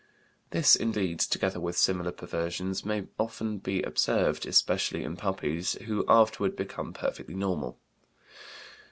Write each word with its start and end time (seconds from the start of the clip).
This, 0.49 0.75
indeed, 0.75 1.19
together 1.19 1.59
with 1.59 1.77
similar 1.77 2.11
perversions, 2.11 2.83
may 2.83 3.03
often 3.19 3.59
be 3.59 3.83
observed, 3.83 4.47
especially 4.47 5.03
in 5.03 5.15
puppies, 5.15 5.73
who 5.85 6.07
afterward 6.09 6.55
become 6.55 6.91
perfectly 6.91 7.35
normal. 7.35 7.77